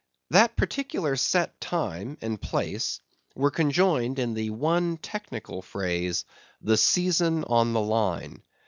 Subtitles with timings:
[0.31, 2.99] That particular set time and place
[3.35, 8.41] were conjoined in the one technical phrase—the Season on the Line.